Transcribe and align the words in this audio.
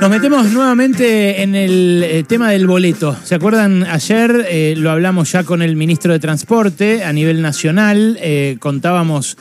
Nos 0.00 0.08
metemos 0.08 0.50
nuevamente 0.50 1.42
en 1.42 1.54
el 1.54 2.02
eh, 2.02 2.24
tema 2.26 2.50
del 2.50 2.66
boleto. 2.66 3.14
¿Se 3.22 3.34
acuerdan? 3.34 3.84
Ayer 3.84 4.46
eh, 4.48 4.74
lo 4.74 4.90
hablamos 4.90 5.30
ya 5.30 5.44
con 5.44 5.60
el 5.60 5.76
ministro 5.76 6.14
de 6.14 6.18
Transporte 6.18 7.04
a 7.04 7.12
nivel 7.12 7.42
nacional. 7.42 8.16
Eh, 8.22 8.56
contábamos 8.60 9.36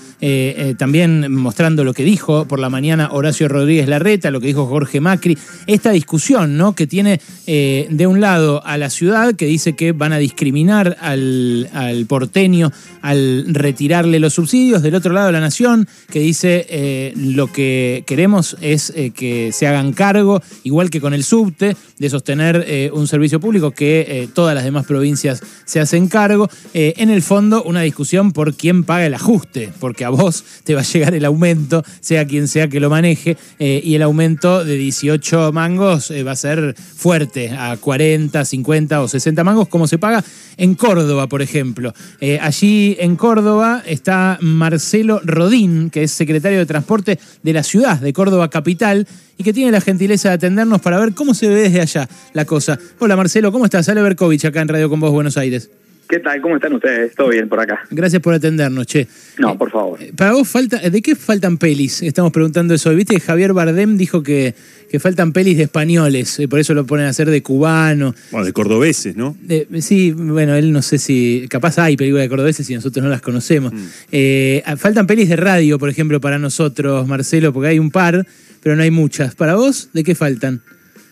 también 0.77 1.33
mostrando 1.33 1.85
lo 1.85 1.93
que 1.93 2.03
dijo 2.03 2.45
por 2.45 2.59
la 2.59 2.69
mañana 2.69 3.07
Horacio 3.13 3.47
Rodríguez 3.47 3.87
Larreta, 3.87 4.31
lo 4.31 4.41
que 4.41 4.47
dijo 4.47 4.65
Jorge 4.65 4.99
Macri. 4.99 5.37
Esta 5.65 5.91
discusión, 5.91 6.57
¿no? 6.57 6.75
Que 6.75 6.87
tiene 6.87 7.21
de 7.45 8.05
un 8.05 8.19
lado 8.19 8.61
a 8.65 8.77
la 8.77 8.89
ciudad, 8.89 9.35
que 9.35 9.45
dice 9.45 9.77
que 9.77 9.93
van 9.93 10.11
a 10.11 10.17
discriminar 10.17 10.97
al, 10.99 11.69
al 11.73 12.05
porteño 12.05 12.73
al 13.01 13.45
retirarle 13.47 14.19
los 14.19 14.33
subsidios. 14.33 14.81
Del 14.81 14.95
otro 14.95 15.13
lado, 15.13 15.31
la 15.31 15.39
nación, 15.39 15.87
que 16.11 16.19
dice 16.19 17.13
lo 17.15 17.49
que 17.49 18.03
queremos 18.05 18.57
es 18.59 18.93
que 19.15 19.51
se 19.53 19.67
hagan 19.67 19.93
cargo 19.93 20.41
igual 20.63 20.89
que 20.89 21.01
con 21.01 21.13
el 21.13 21.23
subte, 21.23 21.75
de 21.97 22.09
sostener 22.09 22.63
eh, 22.67 22.89
un 22.93 23.07
servicio 23.07 23.39
público 23.39 23.71
que 23.71 24.05
eh, 24.07 24.29
todas 24.33 24.55
las 24.55 24.63
demás 24.63 24.85
provincias 24.85 25.41
se 25.65 25.79
hacen 25.79 26.07
cargo. 26.07 26.49
Eh, 26.73 26.93
en 26.97 27.09
el 27.09 27.21
fondo, 27.21 27.63
una 27.63 27.81
discusión 27.81 28.31
por 28.31 28.55
quién 28.55 28.83
paga 28.83 29.05
el 29.05 29.13
ajuste, 29.13 29.71
porque 29.79 30.05
a 30.05 30.09
vos 30.09 30.43
te 30.63 30.75
va 30.75 30.81
a 30.81 30.83
llegar 30.83 31.13
el 31.13 31.25
aumento, 31.25 31.83
sea 31.99 32.25
quien 32.25 32.47
sea 32.47 32.67
que 32.67 32.79
lo 32.79 32.89
maneje, 32.89 33.37
y 33.59 33.95
el 33.95 34.01
aumento 34.01 34.63
de 34.63 34.75
18 34.75 35.51
mangos 35.51 36.11
va 36.25 36.31
a 36.31 36.35
ser 36.35 36.75
fuerte, 36.75 37.49
a 37.49 37.77
40, 37.77 38.45
50 38.45 39.01
o 39.01 39.07
60 39.07 39.43
mangos, 39.43 39.67
como 39.67 39.87
se 39.87 39.97
paga 39.97 40.23
en 40.57 40.75
Córdoba, 40.75 41.27
por 41.27 41.41
ejemplo. 41.41 41.93
allí 42.41 42.95
en 42.99 43.15
Córdoba 43.15 43.83
está 43.85 44.37
Marcelo 44.41 45.21
Rodín, 45.23 45.89
que 45.89 46.03
es 46.03 46.11
secretario 46.11 46.59
de 46.59 46.65
Transporte 46.65 47.19
de 47.43 47.53
la 47.53 47.63
ciudad 47.63 47.99
de 47.99 48.13
Córdoba 48.13 48.49
Capital, 48.49 49.07
y 49.39 49.43
que 49.43 49.53
tiene 49.53 49.71
la 49.71 49.79
gentileza 49.79 50.31
de 50.31 50.37
atendernos 50.39 50.81
para 50.81 50.97
ver 50.99 51.13
cómo 51.13 51.33
se 51.33 51.47
ve 51.47 51.55
desde 51.55 51.81
allá 51.81 52.09
la 52.33 52.45
cosa. 52.45 52.79
Hola 52.99 53.17
Marcelo, 53.17 53.51
¿cómo 53.51 53.65
estás? 53.65 53.89
Ale 53.89 54.01
Berkovich 54.01 54.45
acá 54.45 54.61
en 54.61 54.69
Radio 54.69 54.89
Con 54.89 54.99
Vos 54.99 55.11
Buenos 55.11 55.37
Aires. 55.37 55.69
¿Qué 56.07 56.17
tal? 56.17 56.41
¿Cómo 56.41 56.55
están 56.55 56.73
ustedes? 56.73 57.13
¿Todo 57.13 57.27
bien 57.27 57.47
por 57.47 57.59
acá? 57.59 57.81
Gracias 57.91 58.19
por 58.19 58.33
atendernos, 58.33 58.87
che. 58.87 59.07
No, 59.37 59.55
por 59.59 59.69
favor. 59.69 60.01
Eh, 60.01 60.11
para 60.15 60.31
vos 60.31 60.47
falta, 60.47 60.77
¿de 60.77 61.01
qué 61.03 61.15
faltan 61.15 61.59
pelis? 61.59 62.01
Estamos 62.01 62.31
preguntando 62.31 62.73
eso. 62.73 62.89
Viste 62.95 63.13
que 63.13 63.19
Javier 63.19 63.53
Bardem 63.53 63.95
dijo 63.95 64.23
que, 64.23 64.55
que 64.89 64.99
faltan 64.99 65.33
pelis 65.33 65.57
de 65.57 65.63
españoles, 65.63 66.39
y 66.39 66.47
por 66.47 66.57
eso 66.57 66.73
lo 66.73 66.83
ponen 66.87 67.05
a 67.05 67.09
hacer 67.09 67.29
de 67.29 67.43
cubano. 67.43 68.15
Bueno, 68.31 68.43
de 68.43 68.53
cordobeses, 68.53 69.15
¿no? 69.15 69.37
sí, 69.81 70.11
bueno, 70.13 70.55
él 70.55 70.71
no 70.71 70.81
sé 70.81 70.97
si. 70.97 71.45
Capaz 71.47 71.77
hay 71.77 71.95
películas 71.95 72.23
de 72.23 72.29
cordobeses 72.29 72.67
y 72.71 72.73
nosotros 72.73 73.03
no 73.03 73.09
las 73.11 73.21
conocemos. 73.21 73.71
Mm. 73.71 73.85
Eh, 74.11 74.63
faltan 74.77 75.05
pelis 75.05 75.29
de 75.29 75.35
radio, 75.35 75.77
por 75.77 75.89
ejemplo, 75.89 76.19
para 76.19 76.39
nosotros, 76.39 77.07
Marcelo, 77.07 77.53
porque 77.53 77.67
hay 77.67 77.77
un 77.77 77.91
par 77.91 78.25
pero 78.61 78.75
no 78.75 78.83
hay 78.83 78.91
muchas. 78.91 79.35
¿Para 79.35 79.55
vos, 79.55 79.89
de 79.93 80.03
qué 80.03 80.15
faltan? 80.15 80.61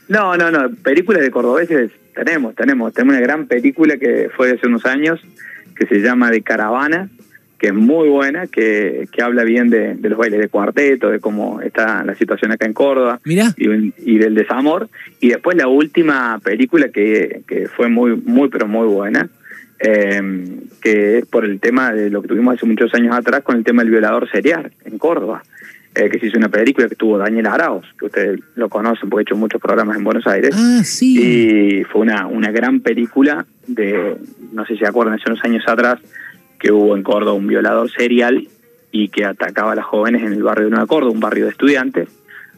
No, 0.07 0.37
no, 0.37 0.51
no. 0.51 0.69
Películas 0.75 1.21
de 1.21 1.31
cordobeses 1.31 1.91
tenemos, 2.13 2.55
tenemos. 2.55 2.93
Tenemos 2.93 3.15
una 3.15 3.21
gran 3.21 3.47
película 3.47 3.97
que 3.97 4.29
fue 4.35 4.47
de 4.47 4.53
hace 4.53 4.67
unos 4.67 4.85
años, 4.85 5.19
que 5.75 5.85
se 5.85 5.99
llama 5.99 6.31
De 6.31 6.41
Caravana, 6.41 7.09
que 7.59 7.67
es 7.67 7.73
muy 7.73 8.07
buena, 8.09 8.47
que, 8.47 9.07
que 9.11 9.21
habla 9.21 9.43
bien 9.43 9.69
de, 9.69 9.95
los 9.95 10.17
bailes 10.17 10.39
de 10.39 10.47
cuarteto, 10.47 11.09
de 11.09 11.19
cómo 11.19 11.61
está 11.61 12.03
la 12.03 12.15
situación 12.15 12.51
acá 12.51 12.65
en 12.65 12.73
Córdoba 12.73 13.19
Mirá. 13.23 13.53
Y, 13.57 14.17
del 14.17 14.35
desamor. 14.35 14.89
Y 15.19 15.29
después 15.29 15.57
la 15.57 15.67
última 15.67 16.39
película 16.43 16.89
que, 16.89 17.41
que 17.47 17.67
fue 17.67 17.89
muy, 17.89 18.15
muy, 18.15 18.49
pero 18.49 18.67
muy 18.67 18.87
buena, 18.87 19.29
eh, 19.79 20.21
que 20.81 21.19
es 21.19 21.25
por 21.25 21.45
el 21.45 21.59
tema 21.59 21.91
de 21.91 22.09
lo 22.09 22.21
que 22.21 22.27
tuvimos 22.27 22.55
hace 22.55 22.65
muchos 22.65 22.93
años 22.93 23.15
atrás 23.15 23.41
con 23.43 23.57
el 23.57 23.63
tema 23.63 23.83
del 23.83 23.91
violador 23.91 24.29
serial 24.29 24.71
en 24.85 24.97
Córdoba. 24.97 25.43
Eh, 25.99 26.11
que 26.11 26.19
se 26.19 26.27
hizo 26.27 26.37
una 26.37 26.49
película 26.49 26.87
que 26.87 26.95
tuvo 26.95 27.17
Daniel 27.17 27.47
Arauz, 27.47 27.87
que 27.97 28.05
ustedes 28.05 28.39
lo 28.53 28.69
conocen 28.69 29.09
porque 29.09 29.21
ha 29.21 29.23
hecho 29.23 29.35
muchos 29.35 29.59
programas 29.59 29.97
en 29.97 30.03
Buenos 30.03 30.27
Aires. 30.27 30.53
Ah, 30.55 30.83
sí. 30.83 31.79
Y 31.79 31.83
fue 31.85 32.01
una, 32.01 32.27
una 32.27 32.51
gran 32.51 32.81
película 32.81 33.47
de, 33.65 34.15
no 34.51 34.63
sé 34.67 34.73
si 34.73 34.79
se 34.81 34.85
acuerdan, 34.85 35.15
hace 35.15 35.23
unos 35.27 35.43
años 35.43 35.63
atrás, 35.67 35.99
que 36.59 36.71
hubo 36.71 36.95
en 36.95 37.01
Córdoba 37.01 37.33
un 37.33 37.47
violador 37.47 37.89
serial 37.89 38.47
y 38.91 39.09
que 39.09 39.25
atacaba 39.25 39.71
a 39.71 39.75
las 39.75 39.85
jóvenes 39.85 40.21
en 40.21 40.33
el 40.33 40.43
barrio 40.43 40.65
de 40.65 40.71
Nueva 40.71 40.85
Córdoba, 40.85 41.13
un 41.13 41.19
barrio 41.19 41.45
de 41.45 41.51
estudiantes. 41.51 42.09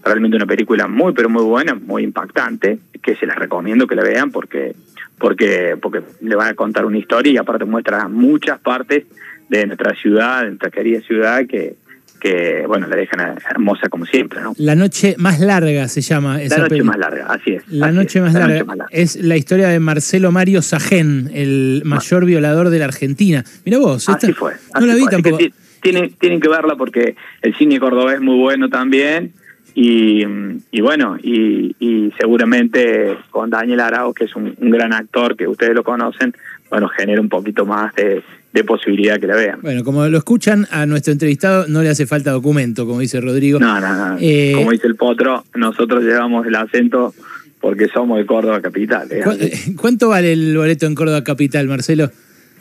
Realmente 0.04 0.36
una 0.36 0.46
película 0.46 0.90
muy, 0.90 1.14
pero 1.14 1.30
muy 1.30 1.44
buena, 1.44 1.76
muy 1.76 2.04
impactante, 2.04 2.80
que 3.02 3.16
se 3.16 3.26
las 3.26 3.38
recomiendo 3.38 3.88
que 3.88 3.96
la 3.96 4.04
vean 4.04 4.32
porque, 4.32 4.76
porque, 5.18 5.78
porque 5.82 6.02
le 6.20 6.36
van 6.36 6.50
a 6.50 6.56
contar 6.56 6.84
una 6.84 6.98
historia 6.98 7.32
y 7.32 7.38
aparte 7.38 7.64
muestra 7.64 8.10
muchas 8.10 8.60
partes 8.60 9.06
de 9.48 9.66
nuestra 9.66 9.96
ciudad, 9.96 10.42
de 10.42 10.48
nuestra 10.50 10.72
querida 10.72 11.00
ciudad, 11.00 11.46
que, 11.48 11.78
que, 12.20 12.66
bueno, 12.68 12.88
la 12.88 12.96
dejan 12.96 13.38
hermosa 13.50 13.90
como 13.90 14.06
siempre, 14.06 14.42
¿no? 14.42 14.54
La 14.58 14.76
noche 14.76 15.16
más 15.18 15.40
larga 15.40 15.88
se 15.88 16.02
llama 16.02 16.42
esa 16.42 16.60
La 16.60 16.68
noche 16.68 16.84
más 16.84 16.98
larga, 16.98 17.26
así 17.28 17.52
es. 17.52 17.68
La, 17.68 17.92
noche, 17.92 18.22
más 18.22 18.34
larga. 18.34 18.66
Es 18.92 19.16
la 19.16 19.38
historia 19.38 19.70
de 19.70 19.80
Marcelo 19.80 20.32
Mario 20.32 20.62
Sajén, 20.62 21.30
el 21.34 21.82
mayor 21.86 22.26
violador 22.26 22.70
de 22.70 22.80
la 22.80 22.86
Argentina. 22.86 23.44
Mira 23.66 23.80
vos, 23.80 24.08
así 24.10 24.34
fue. 24.34 24.54
no 24.80 24.86
la 24.86 24.96
vi 24.96 25.06
tampoco. 25.06 25.38
tienen, 25.82 26.14
tienen 26.20 26.40
que 26.40 26.50
verla 26.50 26.76
porque 26.76 27.16
el 27.42 27.56
cine 27.56 27.80
cordobés 27.80 28.16
es 28.16 28.22
muy 28.22 28.38
bueno 28.38 28.70
también. 28.70 29.34
Y, 29.76 30.26
y 30.72 30.82
bueno, 30.82 31.18
y, 31.22 31.76
y, 31.80 32.12
seguramente 32.20 33.18
con 33.30 33.50
Daniel 33.50 33.80
Arao, 33.80 34.14
que 34.14 34.26
es 34.26 34.36
un, 34.36 34.56
un 34.60 34.70
gran 34.72 34.94
actor 34.94 35.38
que 35.38 35.48
ustedes 35.48 35.74
lo 35.74 35.84
conocen, 35.84 36.34
bueno, 36.70 36.90
genera 36.90 37.22
un 37.22 37.30
poquito 37.30 37.66
más 37.66 37.94
de, 37.96 38.22
de 38.54 38.64
posibilidad 38.64 39.20
que 39.20 39.28
la 39.28 39.36
vean. 39.36 39.60
Bueno, 39.62 39.84
como 39.84 40.08
lo 40.08 40.18
escuchan, 40.18 40.68
a 40.72 40.86
nuestro 40.86 41.14
entrevistado 41.14 41.68
no 41.68 41.84
le 41.84 41.90
hace 41.90 42.06
falta 42.06 42.32
documento, 42.32 42.86
como 42.86 43.00
dice 43.00 43.22
Rodrigo. 43.22 43.60
No, 43.60 43.80
no, 43.80 43.96
no. 43.96 44.18
Eh, 44.20 44.54
como 44.56 44.72
dice 44.72 44.88
el 44.88 44.96
potro, 44.96 45.44
nosotros 45.56 46.04
llevamos 46.04 46.48
el 46.48 46.56
acento 46.56 47.14
porque 47.60 47.88
somos 47.90 48.18
de 48.18 48.26
Córdoba 48.26 48.62
Capital. 48.62 49.08
Eh, 49.12 49.54
¿Cuánto 49.80 50.10
vale 50.10 50.34
el 50.34 50.58
boleto 50.58 50.86
en 50.86 50.96
Córdoba 50.96 51.24
Capital, 51.24 51.68
Marcelo? 51.68 52.10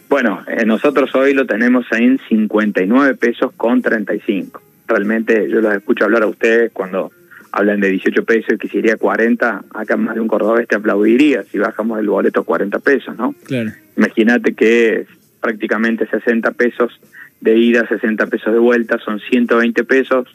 Bueno, 0.08 0.42
eh, 0.48 0.64
nosotros 0.64 1.14
hoy 1.14 1.34
lo 1.34 1.46
tenemos 1.46 1.86
en 1.92 2.18
59 2.28 3.14
pesos 3.14 3.52
con 3.56 3.82
35. 3.82 4.62
Realmente 4.86 5.48
yo 5.50 5.60
los 5.60 5.74
escucho 5.74 6.04
hablar 6.04 6.22
a 6.22 6.26
ustedes 6.26 6.70
cuando 6.72 7.12
hablan 7.52 7.80
de 7.80 7.90
18 7.90 8.24
pesos 8.24 8.54
y 8.54 8.58
que 8.58 8.68
si 8.68 8.78
iría 8.78 8.96
40, 8.96 9.64
acá 9.74 9.96
más 9.96 10.14
de 10.14 10.20
un 10.20 10.28
cordobés 10.28 10.66
te 10.66 10.76
aplaudiría 10.76 11.44
si 11.44 11.58
bajamos 11.58 11.98
el 11.98 12.08
boleto 12.08 12.40
a 12.40 12.44
40 12.44 12.78
pesos, 12.80 13.16
¿no? 13.16 13.34
Claro. 13.44 13.72
Imagínate 13.96 14.54
que 14.54 15.06
prácticamente 15.40 16.06
60 16.06 16.50
pesos 16.52 17.00
de 17.40 17.56
ida, 17.56 17.86
60 17.88 18.26
pesos 18.26 18.52
de 18.52 18.58
vuelta, 18.58 18.98
son 18.98 19.20
120 19.20 19.84
pesos 19.84 20.28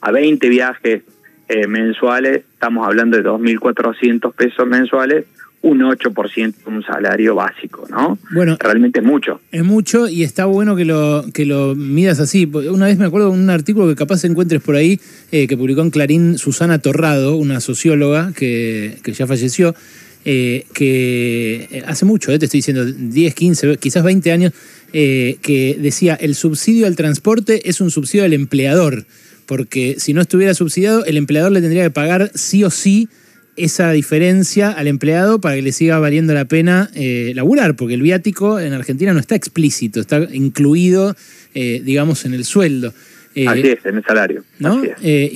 a 0.00 0.10
20 0.10 0.48
viajes 0.48 1.02
eh, 1.48 1.66
mensuales, 1.66 2.44
estamos 2.52 2.86
hablando 2.86 3.16
de 3.16 3.24
2.400 3.24 4.32
pesos 4.34 4.66
mensuales, 4.66 5.24
un 5.62 5.80
8% 5.80 6.54
de 6.64 6.70
un 6.70 6.82
salario 6.82 7.34
básico, 7.34 7.86
¿no? 7.90 8.18
Bueno, 8.32 8.56
realmente 8.58 9.00
es 9.00 9.04
mucho. 9.04 9.40
Es 9.52 9.62
mucho 9.62 10.08
y 10.08 10.22
está 10.22 10.46
bueno 10.46 10.74
que 10.74 10.86
lo 10.86 11.24
que 11.34 11.44
lo 11.44 11.74
midas 11.74 12.18
así. 12.18 12.46
Una 12.46 12.86
vez 12.86 12.98
me 12.98 13.04
acuerdo 13.04 13.30
de 13.30 13.38
un 13.38 13.50
artículo 13.50 13.86
que 13.88 13.94
capaz 13.94 14.24
encuentres 14.24 14.62
por 14.62 14.76
ahí 14.76 15.00
eh, 15.32 15.46
que 15.46 15.56
publicó 15.56 15.82
en 15.82 15.90
Clarín 15.90 16.38
Susana 16.38 16.78
Torrado, 16.78 17.36
una 17.36 17.60
socióloga 17.60 18.32
que, 18.34 18.98
que 19.02 19.12
ya 19.12 19.26
falleció, 19.26 19.74
eh, 20.22 20.66
que 20.74 21.66
eh, 21.70 21.82
hace 21.86 22.04
mucho, 22.04 22.30
eh, 22.30 22.38
te 22.38 22.44
estoy 22.44 22.58
diciendo 22.58 22.84
10, 22.84 23.34
15, 23.34 23.76
quizás 23.78 24.04
20 24.04 24.32
años, 24.32 24.52
que 24.92 25.78
decía, 25.80 26.14
el 26.14 26.34
subsidio 26.34 26.86
al 26.86 26.96
transporte 26.96 27.70
es 27.70 27.80
un 27.80 27.92
subsidio 27.92 28.24
al 28.24 28.32
empleador, 28.32 29.06
porque 29.46 29.96
si 29.98 30.12
no 30.12 30.20
estuviera 30.20 30.52
subsidiado, 30.52 31.04
el 31.04 31.16
empleador 31.16 31.52
le 31.52 31.60
tendría 31.60 31.84
que 31.84 31.90
pagar 31.90 32.32
sí 32.34 32.64
o 32.64 32.70
sí 32.70 33.08
esa 33.56 33.92
diferencia 33.92 34.70
al 34.70 34.88
empleado 34.88 35.40
para 35.40 35.54
que 35.54 35.62
le 35.62 35.70
siga 35.70 36.00
valiendo 36.00 36.34
la 36.34 36.44
pena 36.46 36.90
laburar, 37.34 37.76
porque 37.76 37.94
el 37.94 38.02
viático 38.02 38.58
en 38.58 38.72
Argentina 38.72 39.12
no 39.12 39.20
está 39.20 39.36
explícito, 39.36 40.00
está 40.00 40.26
incluido, 40.32 41.14
digamos, 41.54 42.24
en 42.24 42.34
el 42.34 42.44
sueldo. 42.44 42.92
Eh, 43.34 43.46
así 43.46 43.60
es, 43.60 43.86
en 43.86 43.96
el 43.96 44.04
salario. 44.04 44.42
¿no? 44.58 44.82
Eh, 45.02 45.32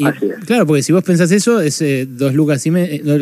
claro, 0.47 0.67
porque 0.67 0.83
si 0.83 0.93
vos 0.93 1.05
pensás 1.05 1.31
eso, 1.31 1.61
es 1.61 1.81
eh, 1.81 2.07
dos 2.09 2.35
lucas 2.35 2.67
y 2.67 2.73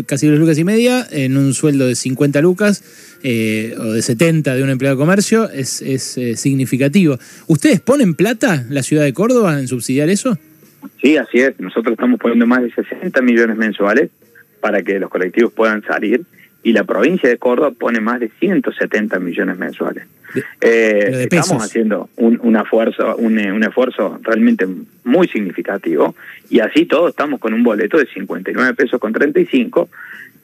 casi 0.06 0.28
dos 0.28 0.38
lucas 0.38 0.58
y 0.58 0.64
media 0.64 1.06
en 1.10 1.36
un 1.36 1.52
sueldo 1.52 1.86
de 1.86 1.94
50 1.94 2.40
lucas 2.40 2.82
o 3.22 3.92
de 3.92 4.02
70 4.02 4.54
de 4.54 4.62
un 4.62 4.70
empleado 4.70 4.96
de 4.96 5.00
comercio, 5.00 5.50
es, 5.50 5.82
es 5.82 6.18
significativo. 6.40 7.18
¿Ustedes 7.46 7.80
ponen 7.80 8.14
plata, 8.14 8.64
la 8.70 8.82
ciudad 8.82 9.04
de 9.04 9.12
Córdoba, 9.12 9.58
en 9.60 9.68
subsidiar 9.68 10.08
eso? 10.08 10.38
Sí, 11.00 11.16
así 11.16 11.38
es. 11.38 11.58
Nosotros 11.60 11.92
estamos 11.92 12.18
poniendo 12.18 12.46
más 12.46 12.62
de 12.62 12.72
60 12.72 13.20
millones 13.22 13.56
mensuales 13.56 14.10
para 14.60 14.82
que 14.82 14.98
los 14.98 15.10
colectivos 15.10 15.52
puedan 15.52 15.82
salir 15.82 16.22
y 16.62 16.72
la 16.72 16.84
provincia 16.84 17.28
de 17.28 17.38
Córdoba 17.38 17.72
pone 17.76 18.00
más 18.00 18.20
de 18.20 18.30
170 18.38 19.18
millones 19.18 19.58
mensuales. 19.58 20.06
Eh, 20.60 21.26
estamos 21.30 21.62
haciendo 21.62 22.08
un, 22.16 22.40
un 22.42 22.56
esfuerzo, 22.56 23.16
un, 23.16 23.38
un, 23.38 23.64
esfuerzo 23.64 24.18
realmente 24.22 24.66
muy 25.04 25.28
significativo 25.28 26.14
y 26.48 26.60
así 26.60 26.86
todos 26.86 27.10
estamos 27.10 27.40
con 27.40 27.54
un 27.54 27.62
boleto 27.62 27.98
de 27.98 28.06
59 28.06 28.74
pesos 28.74 29.00
con 29.00 29.12
35 29.12 29.88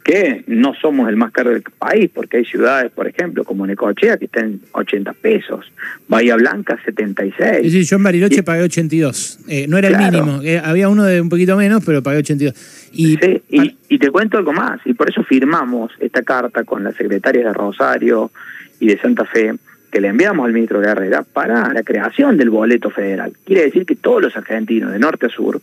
que 0.09 0.43
no 0.47 0.73
somos 0.81 1.07
el 1.11 1.17
más 1.17 1.33
caro 1.33 1.51
del 1.51 1.63
país, 1.63 2.09
porque 2.15 2.39
hay 2.39 2.45
ciudades, 2.47 2.91
por 2.91 3.07
ejemplo, 3.07 3.45
como 3.45 3.67
Necochea, 3.67 4.17
que 4.17 4.25
están 4.25 4.45
en 4.45 4.61
80 4.73 5.13
pesos, 5.13 5.71
Bahía 6.09 6.35
Blanca 6.37 6.79
76. 6.83 7.59
Sí, 7.65 7.71
sí 7.71 7.85
yo 7.85 7.97
en 7.97 8.03
Bariloche 8.05 8.43
pagué 8.43 8.63
82. 8.63 9.41
Eh, 9.49 9.67
no 9.69 9.77
era 9.77 9.89
el 9.89 9.99
mínimo, 9.99 10.41
eh, 10.43 10.63
había 10.65 10.89
uno 10.89 11.05
de 11.05 11.21
un 11.21 11.29
poquito 11.29 11.59
menos, 11.59 11.83
pero 11.85 12.03
pagué 12.03 12.21
82. 12.21 12.55
Y, 12.93 13.19
y, 13.51 13.99
te 13.99 14.11
cuento 14.11 14.39
algo 14.39 14.55
más, 14.55 14.81
y 14.87 14.95
por 14.95 15.11
eso 15.11 15.23
firmamos 15.25 15.93
esta 16.01 16.23
carta 16.23 16.65
con 16.65 16.85
las 16.85 16.95
secretarias 16.95 17.45
de 17.45 17.53
Rosario 17.53 18.31
y 18.81 18.87
de 18.87 18.99
Santa 18.99 19.27
Fe, 19.27 19.53
que 19.91 20.01
le 20.01 20.09
enviamos 20.09 20.47
al 20.47 20.53
ministro 20.53 20.81
Guerrera 20.81 21.23
para 21.23 21.73
la 21.73 21.83
creación 21.83 22.37
del 22.37 22.51
boleto 22.51 22.91
federal. 22.91 23.33
Quiere 23.45 23.63
decir 23.63 23.87
que 23.87 23.97
todos 23.97 24.23
los 24.23 24.37
argentinos, 24.37 24.93
de 24.93 24.99
norte 24.99 25.27
a 25.27 25.29
sur, 25.31 25.61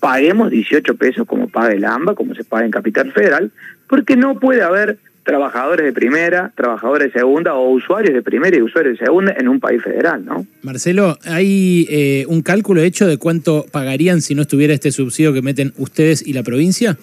paguemos 0.00 0.50
18 0.50 0.96
pesos 0.96 1.26
como 1.26 1.48
paga 1.48 1.72
el 1.72 1.84
AMBA, 1.84 2.14
como 2.14 2.34
se 2.34 2.44
paga 2.44 2.64
en 2.64 2.70
Capital 2.70 3.12
Federal, 3.12 3.50
porque 3.88 4.16
no 4.16 4.38
puede 4.38 4.62
haber 4.62 4.98
trabajadores 5.24 5.86
de 5.86 5.92
primera, 5.92 6.52
trabajadores 6.56 7.12
de 7.12 7.20
segunda 7.20 7.54
o 7.54 7.70
usuarios 7.70 8.12
de 8.12 8.22
primera 8.22 8.56
y 8.56 8.62
usuarios 8.62 8.98
de 8.98 9.04
segunda 9.04 9.34
en 9.38 9.48
un 9.48 9.60
país 9.60 9.82
federal, 9.82 10.24
¿no? 10.24 10.46
Marcelo, 10.62 11.16
¿hay 11.24 11.86
eh, 11.88 12.24
un 12.28 12.42
cálculo 12.42 12.82
hecho 12.82 13.06
de 13.06 13.18
cuánto 13.18 13.64
pagarían 13.70 14.20
si 14.20 14.34
no 14.34 14.42
estuviera 14.42 14.74
este 14.74 14.90
subsidio 14.90 15.32
que 15.32 15.42
meten 15.42 15.72
ustedes 15.78 16.26
y 16.26 16.32
la 16.32 16.42
provincia? 16.42 16.98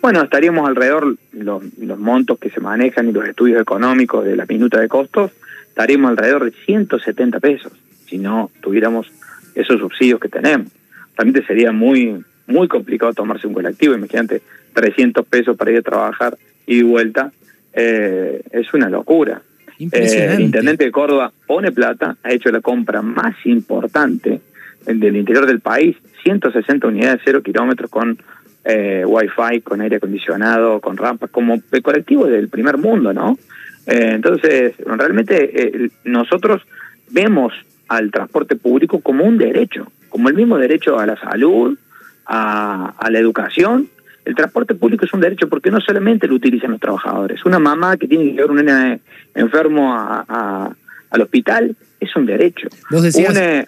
Bueno, 0.00 0.22
estaríamos 0.22 0.68
alrededor, 0.68 1.16
los, 1.32 1.62
los 1.78 1.98
montos 1.98 2.38
que 2.38 2.50
se 2.50 2.60
manejan 2.60 3.08
y 3.08 3.12
los 3.12 3.26
estudios 3.26 3.60
económicos 3.60 4.24
de 4.24 4.36
la 4.36 4.46
minuta 4.46 4.80
de 4.80 4.88
costos, 4.88 5.30
estaríamos 5.74 6.10
alrededor 6.10 6.44
de 6.44 6.52
170 6.52 7.40
pesos 7.40 7.72
si 8.06 8.18
no 8.18 8.50
tuviéramos 8.60 9.10
esos 9.54 9.80
subsidios 9.80 10.20
que 10.20 10.28
tenemos 10.28 10.70
realmente 11.16 11.44
sería 11.46 11.72
muy 11.72 12.22
muy 12.46 12.68
complicado 12.68 13.12
tomarse 13.12 13.46
un 13.46 13.54
colectivo. 13.54 13.94
Imagínate, 13.94 14.42
300 14.74 15.26
pesos 15.26 15.56
para 15.56 15.70
ir 15.70 15.78
a 15.78 15.82
trabajar 15.82 16.36
y 16.66 16.82
vuelta, 16.82 17.32
eh, 17.72 18.42
es 18.50 18.72
una 18.74 18.88
locura. 18.88 19.42
Eh, 19.78 20.34
el 20.34 20.40
intendente 20.40 20.84
de 20.84 20.90
Córdoba 20.90 21.32
pone 21.46 21.72
plata, 21.72 22.16
ha 22.22 22.32
hecho 22.32 22.50
la 22.50 22.60
compra 22.60 23.02
más 23.02 23.34
importante 23.44 24.40
del 24.86 25.16
interior 25.16 25.46
del 25.46 25.60
país, 25.60 25.96
160 26.22 26.86
unidades 26.86 27.18
de 27.18 27.22
cero 27.24 27.42
kilómetros 27.42 27.90
con 27.90 28.18
eh, 28.64 29.04
wifi, 29.06 29.60
con 29.62 29.80
aire 29.80 29.96
acondicionado, 29.96 30.80
con 30.80 30.96
rampas, 30.96 31.30
como 31.30 31.60
el 31.70 31.82
colectivo 31.82 32.26
del 32.26 32.48
primer 32.48 32.78
mundo, 32.78 33.12
¿no? 33.12 33.38
Eh, 33.86 34.12
entonces, 34.14 34.74
realmente 34.78 35.90
nosotros 36.04 36.62
vemos 37.10 37.52
al 37.88 38.10
transporte 38.10 38.56
público 38.56 39.00
como 39.00 39.24
un 39.24 39.38
derecho, 39.38 39.90
como 40.08 40.28
el 40.28 40.34
mismo 40.34 40.58
derecho 40.58 40.98
a 40.98 41.06
la 41.06 41.16
salud, 41.16 41.78
a, 42.26 43.08
la 43.10 43.18
educación. 43.18 43.88
El 44.24 44.34
transporte 44.34 44.74
público 44.74 45.04
es 45.04 45.12
un 45.12 45.20
derecho 45.20 45.48
porque 45.48 45.70
no 45.70 45.80
solamente 45.80 46.26
lo 46.26 46.34
utilizan 46.34 46.70
los 46.72 46.80
trabajadores. 46.80 47.44
Una 47.44 47.58
mamá 47.58 47.96
que 47.96 48.08
tiene 48.08 48.24
que 48.24 48.32
llevar 48.32 48.50
un 48.50 48.56
nene 48.56 49.00
enfermo 49.34 49.94
a, 49.94 50.70
al 51.10 51.22
hospital 51.22 51.76
es 52.04 52.14
un 52.16 52.26
derecho. 52.26 52.68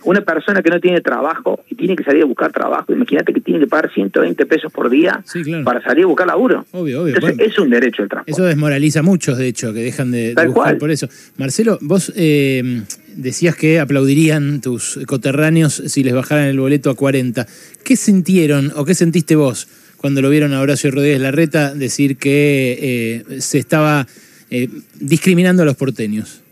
una, 0.04 0.20
persona 0.20 0.62
que 0.62 0.70
no 0.70 0.80
tiene 0.80 1.00
trabajo 1.00 1.64
y 1.68 1.74
tiene 1.74 1.96
que 1.96 2.04
salir 2.04 2.22
a 2.22 2.26
buscar 2.26 2.52
trabajo, 2.52 2.92
imagínate 2.92 3.32
que 3.32 3.40
tiene 3.40 3.60
que 3.60 3.66
pagar 3.66 3.92
120 3.92 4.46
pesos 4.46 4.72
por 4.72 4.90
día 4.90 5.22
para 5.64 5.82
salir 5.82 6.04
a 6.04 6.06
buscar 6.06 6.26
laburo. 6.26 6.64
Obvio, 6.72 7.02
obvio. 7.02 7.14
Entonces, 7.14 7.38
es 7.40 7.58
un 7.58 7.70
derecho 7.70 8.02
el 8.02 8.08
transporte. 8.08 8.30
Eso 8.30 8.44
desmoraliza 8.44 9.00
a 9.00 9.02
muchos, 9.02 9.38
de 9.38 9.48
hecho, 9.48 9.72
que 9.72 9.80
dejan 9.80 10.10
de, 10.10 10.34
buscar 10.46 10.78
por 10.78 10.90
eso. 10.90 11.08
Marcelo, 11.38 11.78
vos 11.80 12.12
eh, 12.16 12.82
decías 13.14 13.56
que 13.56 13.80
aplaudirían 13.80 14.60
tus 14.60 15.00
coterráneos 15.06 15.74
si 15.86 16.02
les 16.02 16.14
bajaran 16.14 16.46
el 16.46 16.60
boleto 16.60 16.90
a 16.90 16.94
40. 16.94 17.46
¿Qué 17.84 17.96
sintieron 17.96 18.72
o 18.76 18.84
qué 18.84 18.94
sentiste 18.94 19.36
vos 19.36 19.68
cuando 19.96 20.20
lo 20.22 20.30
vieron 20.30 20.52
a 20.52 20.60
Horacio 20.60 20.90
Rodríguez 20.90 21.20
Larreta 21.20 21.74
decir 21.74 22.16
que 22.16 23.24
eh, 23.28 23.40
se 23.40 23.58
estaba 23.58 24.06
eh, 24.50 24.68
discriminando 25.00 25.62
a 25.62 25.66
los 25.66 25.76
porteños? 25.76 26.42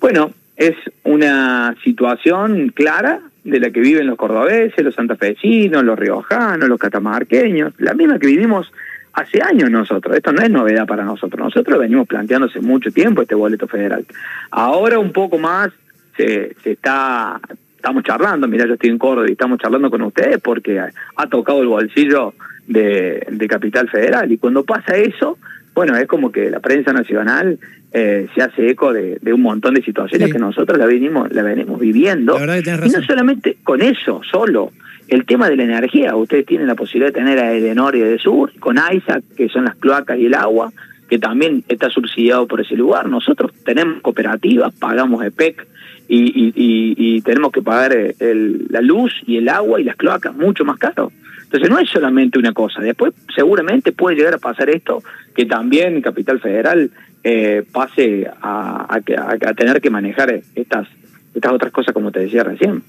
Bueno, 0.00 0.32
es 0.56 0.74
una 1.04 1.74
situación 1.84 2.70
clara 2.70 3.20
de 3.44 3.60
la 3.60 3.70
que 3.70 3.80
viven 3.80 4.06
los 4.06 4.16
cordobeses, 4.16 4.84
los 4.84 4.94
santafesinos, 4.94 5.84
los 5.84 5.98
riojanos, 5.98 6.68
los 6.68 6.78
catamarqueños, 6.78 7.74
la 7.78 7.94
misma 7.94 8.18
que 8.18 8.26
vivimos 8.26 8.72
hace 9.12 9.42
años 9.42 9.70
nosotros. 9.70 10.16
Esto 10.16 10.32
no 10.32 10.42
es 10.42 10.50
novedad 10.50 10.86
para 10.86 11.04
nosotros. 11.04 11.44
Nosotros 11.44 11.78
venimos 11.78 12.06
planteándose 12.06 12.60
mucho 12.60 12.90
tiempo 12.90 13.22
este 13.22 13.34
boleto 13.34 13.66
federal. 13.68 14.04
Ahora 14.50 14.98
un 14.98 15.12
poco 15.12 15.38
más 15.38 15.70
se, 16.16 16.54
se 16.62 16.72
está, 16.72 17.40
estamos 17.76 18.02
charlando, 18.02 18.48
mira, 18.48 18.66
yo 18.66 18.74
estoy 18.74 18.90
en 18.90 18.98
Córdoba 18.98 19.28
y 19.28 19.32
estamos 19.32 19.58
charlando 19.58 19.90
con 19.90 20.02
ustedes 20.02 20.40
porque 20.40 20.80
ha, 20.80 21.26
tocado 21.26 21.60
el 21.60 21.68
bolsillo 21.68 22.34
de, 22.66 23.26
de 23.30 23.48
Capital 23.48 23.88
Federal. 23.88 24.30
Y 24.32 24.38
cuando 24.38 24.64
pasa 24.64 24.96
eso, 24.96 25.38
bueno, 25.80 25.96
es 25.96 26.06
como 26.06 26.30
que 26.30 26.50
la 26.50 26.60
prensa 26.60 26.92
nacional 26.92 27.58
eh, 27.90 28.28
se 28.34 28.42
hace 28.42 28.68
eco 28.68 28.92
de, 28.92 29.18
un 29.32 29.40
montón 29.40 29.72
de 29.72 29.82
situaciones 29.82 30.30
que 30.30 30.38
nosotros 30.38 30.76
la 30.76 30.84
venimos, 30.84 31.32
la 31.32 31.42
venimos 31.42 31.80
viviendo. 31.80 32.36
y 32.36 32.90
no 32.90 33.02
solamente 33.02 33.56
con 33.64 33.80
eso, 33.80 34.20
solo. 34.30 34.72
El 35.08 35.24
tema 35.24 35.48
de 35.48 35.56
la 35.56 35.62
energía, 35.62 36.14
ustedes 36.14 36.44
tienen 36.44 36.66
la 36.66 36.74
posibilidad 36.74 37.14
de 37.14 37.18
tener 37.18 37.38
a 37.38 37.54
Edenor 37.54 37.96
y 37.96 38.18
Sur, 38.18 38.52
con 38.60 38.78
AISA, 38.78 39.20
que 39.34 39.48
son 39.48 39.64
las 39.64 39.74
cloacas 39.76 40.18
y 40.18 40.26
el 40.26 40.34
agua, 40.34 40.70
que 41.08 41.18
también 41.18 41.64
está 41.66 41.88
subsidiado 41.88 42.46
por 42.46 42.60
ese 42.60 42.76
lugar. 42.76 43.08
Nosotros 43.08 43.50
tenemos 43.64 44.02
cooperativas, 44.02 44.74
pagamos 44.74 45.24
EPEC 45.24 45.66
y, 46.08 46.52
y, 46.54 47.22
tenemos 47.22 47.52
que 47.52 47.62
pagar 47.62 47.96
el, 48.18 48.66
la 48.68 48.82
luz 48.82 49.14
y 49.26 49.38
el 49.38 49.48
agua 49.48 49.80
y 49.80 49.84
las 49.84 49.96
cloacas 49.96 50.34
mucho 50.36 50.66
más 50.66 50.76
caro. 50.76 51.10
Entonces 51.50 51.68
no 51.68 51.80
es 51.80 51.90
solamente 51.90 52.38
una 52.38 52.52
cosa. 52.52 52.80
Después 52.80 53.12
seguramente 53.34 53.90
puede 53.90 54.14
llegar 54.14 54.34
a 54.34 54.38
pasar 54.38 54.70
esto, 54.70 55.02
que 55.34 55.46
también 55.46 56.00
Capital 56.00 56.38
Federal 56.40 56.92
eh, 57.24 57.64
pase 57.72 58.30
a, 58.40 58.86
a, 58.88 59.54
tener 59.54 59.80
que 59.80 59.90
manejar 59.90 60.30
estas, 60.54 60.86
estas 61.34 61.52
otras 61.52 61.72
cosas 61.72 61.92
como 61.92 62.12
te 62.12 62.20
decía 62.20 62.44
recién. 62.44 62.84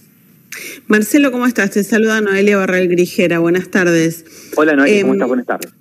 Marcelo, 0.86 1.32
¿cómo 1.32 1.48
estás? 1.48 1.72
Te 1.72 1.84
saluda 1.84 2.22
Noelia 2.22 2.58
Barral 2.58 2.88
Grigera. 2.88 3.40
Buenas 3.40 3.72
tardes. 3.72 4.54
Hola 4.56 4.76
Noelia, 4.76 5.02
¿cómo 5.02 5.14
em, 5.14 5.18
estás? 5.18 5.28
Buenas 5.28 5.48
tardes. 5.48 5.81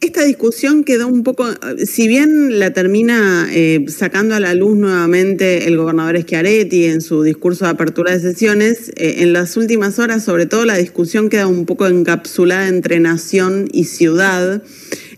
Esta 0.00 0.22
discusión 0.22 0.84
quedó 0.84 1.08
un 1.08 1.24
poco, 1.24 1.44
si 1.84 2.06
bien 2.06 2.60
la 2.60 2.72
termina 2.72 3.48
eh, 3.50 3.84
sacando 3.88 4.36
a 4.36 4.40
la 4.40 4.54
luz 4.54 4.76
nuevamente 4.76 5.66
el 5.66 5.76
gobernador 5.76 6.20
Schiaretti 6.20 6.84
en 6.84 7.00
su 7.00 7.24
discurso 7.24 7.64
de 7.64 7.72
apertura 7.72 8.12
de 8.12 8.20
sesiones, 8.20 8.90
eh, 8.94 9.16
en 9.18 9.32
las 9.32 9.56
últimas 9.56 9.98
horas 9.98 10.22
sobre 10.22 10.46
todo 10.46 10.64
la 10.64 10.76
discusión 10.76 11.28
queda 11.28 11.48
un 11.48 11.66
poco 11.66 11.88
encapsulada 11.88 12.68
entre 12.68 13.00
nación 13.00 13.68
y 13.72 13.84
ciudad. 13.84 14.62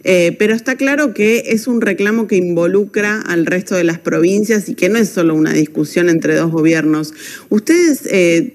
Eh, 0.02 0.34
pero 0.38 0.54
está 0.54 0.76
claro 0.76 1.12
que 1.12 1.42
es 1.48 1.66
un 1.66 1.82
reclamo 1.82 2.26
que 2.26 2.36
involucra 2.36 3.20
al 3.20 3.44
resto 3.44 3.74
de 3.74 3.84
las 3.84 3.98
provincias 3.98 4.70
y 4.70 4.74
que 4.74 4.88
no 4.88 4.98
es 4.98 5.10
solo 5.10 5.34
una 5.34 5.52
discusión 5.52 6.08
entre 6.08 6.36
dos 6.36 6.50
gobiernos. 6.50 7.12
¿Ustedes 7.50 8.08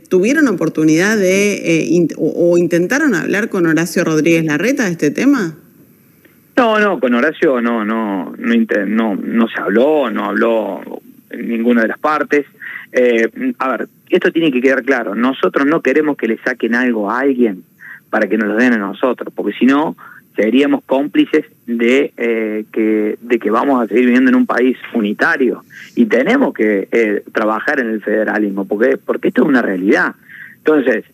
tuvieron 0.10 0.48
oportunidad 0.48 1.20
de 1.20 2.08
o, 2.18 2.58
intentaron 2.58 3.14
hablar 3.14 3.50
con 3.50 3.68
Horacio 3.68 4.04
Rodríguez 4.04 4.44
Larreta 4.44 4.86
de 4.86 4.92
este 4.92 5.12
tema? 5.12 5.60
No, 6.58 6.80
no, 6.80 7.00
con 7.00 7.14
Horacio 7.14 7.60
no, 7.60 7.84
no, 7.84 8.34
no, 8.38 8.86
no, 8.88 9.16
no 9.16 9.48
se 9.50 9.62
habló, 9.62 10.10
no 10.10 10.26
habló 10.26 11.02
en 11.30 11.50
ninguna 11.50 11.82
de 11.82 11.90
las 11.90 12.00
partes. 12.00 12.46
Eh, 12.94 13.30
a 13.60 13.70
ver, 13.70 13.88
esto 14.10 14.32
tiene 14.32 14.52
que 14.52 14.62
quedar 14.62 14.84
claro. 14.84 15.16
Nosotros 15.16 15.66
no 15.66 15.82
queremos 15.82 16.16
que 16.16 16.28
le 16.28 16.38
saquen 16.38 16.76
algo 16.76 17.12
a 17.12 17.20
alguien 17.20 17.64
para 18.10 18.28
que 18.28 18.38
nos 18.38 18.48
lo 18.48 18.56
den 18.56 18.74
a 18.74 18.78
nosotros, 18.78 19.34
porque 19.36 19.52
si 19.58 19.66
no 19.66 19.98
seríamos 20.36 20.84
cómplices 20.86 21.46
de 21.66 22.14
eh, 22.18 22.66
que 22.72 23.18
de 23.20 23.40
que 23.40 23.52
vamos 23.52 23.84
a 23.84 23.88
seguir 23.88 24.06
viviendo 24.06 24.30
en 24.30 24.36
un 24.36 24.46
país 24.46 24.78
unitario 24.94 25.64
y 25.96 26.06
tenemos 26.06 26.54
que 26.54 26.88
eh, 26.92 27.24
trabajar 27.34 27.82
en 27.82 27.90
el 27.90 28.02
federalismo, 28.02 28.66
porque 28.66 28.98
porque 28.98 29.28
esto 29.28 29.44
es 29.44 29.48
una 29.50 29.62
realidad. 29.62 30.16
Entonces, 30.58 31.06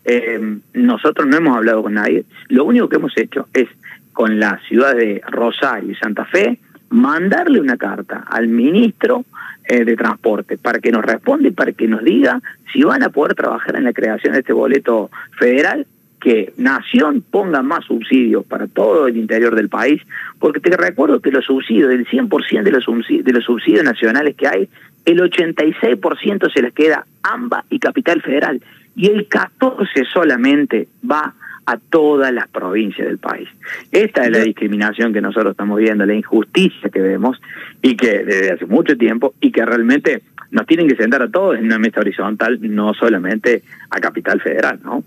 nosotros 0.72 1.26
no 1.26 1.36
hemos 1.36 1.54
hablado 1.54 1.82
con 1.82 1.92
nadie. 1.92 2.24
Lo 2.48 2.64
único 2.64 2.88
que 2.88 2.96
hemos 2.96 3.12
hecho 3.18 3.48
es 3.52 3.68
con 4.12 4.38
la 4.38 4.60
ciudad 4.68 4.94
de 4.94 5.22
Rosario 5.28 5.92
y 5.92 5.94
Santa 5.94 6.24
Fe, 6.24 6.58
mandarle 6.90 7.60
una 7.60 7.76
carta 7.76 8.24
al 8.28 8.48
ministro 8.48 9.24
eh, 9.64 9.84
de 9.84 9.96
Transporte 9.96 10.58
para 10.58 10.78
que 10.78 10.92
nos 10.92 11.04
responda 11.04 11.48
y 11.48 11.52
para 11.52 11.72
que 11.72 11.88
nos 11.88 12.04
diga 12.04 12.40
si 12.72 12.82
van 12.82 13.02
a 13.02 13.08
poder 13.08 13.34
trabajar 13.34 13.76
en 13.76 13.84
la 13.84 13.92
creación 13.92 14.34
de 14.34 14.40
este 14.40 14.52
boleto 14.52 15.10
federal 15.38 15.86
que 16.22 16.52
Nación 16.56 17.24
ponga 17.28 17.62
más 17.62 17.84
subsidios 17.84 18.46
para 18.46 18.68
todo 18.68 19.08
el 19.08 19.16
interior 19.16 19.56
del 19.56 19.68
país, 19.68 20.00
porque 20.38 20.60
te 20.60 20.76
recuerdo 20.76 21.20
que 21.20 21.32
los 21.32 21.44
subsidios, 21.44 21.88
del 21.88 22.06
100% 22.06 22.62
de 22.62 22.70
los, 22.70 22.84
subsidios, 22.84 23.24
de 23.24 23.32
los 23.32 23.44
subsidios 23.44 23.82
nacionales 23.82 24.36
que 24.36 24.46
hay, 24.46 24.68
el 25.04 25.20
86% 25.20 26.52
se 26.52 26.62
les 26.62 26.72
queda 26.72 27.04
AMBA 27.24 27.64
y 27.70 27.80
Capital 27.80 28.22
Federal, 28.22 28.62
y 28.94 29.08
el 29.08 29.28
14% 29.28 30.06
solamente 30.12 30.86
va 31.08 31.34
a 31.72 31.78
todas 31.78 32.32
las 32.32 32.48
provincias 32.48 33.08
del 33.08 33.18
país. 33.18 33.48
Esta 33.90 34.24
es 34.24 34.30
la 34.30 34.40
discriminación 34.40 35.12
que 35.12 35.22
nosotros 35.22 35.52
estamos 35.52 35.78
viendo, 35.78 36.04
la 36.04 36.14
injusticia 36.14 36.90
que 36.90 37.00
vemos 37.00 37.40
y 37.80 37.96
que 37.96 38.24
desde 38.24 38.52
hace 38.52 38.66
mucho 38.66 38.96
tiempo 38.96 39.34
y 39.40 39.50
que 39.50 39.64
realmente 39.64 40.22
nos 40.50 40.66
tienen 40.66 40.86
que 40.86 40.96
sentar 40.96 41.22
a 41.22 41.30
todos 41.30 41.56
en 41.58 41.64
una 41.64 41.78
mesa 41.78 42.00
horizontal, 42.00 42.58
no 42.60 42.92
solamente 42.92 43.62
a 43.88 44.00
Capital 44.00 44.40
Federal, 44.40 44.80
¿no? 44.84 45.02